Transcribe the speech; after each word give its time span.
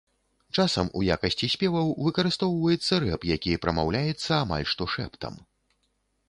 Часам 0.61 0.87
у 1.01 1.01
якасці 1.15 1.49
спеваў 1.55 1.91
выкарыстоўваецца 2.05 2.93
рэп, 3.05 3.21
які 3.35 3.51
прамаўляецца 3.67 4.31
амаль 4.41 4.67
што 4.73 4.83
шэптам. 4.97 5.39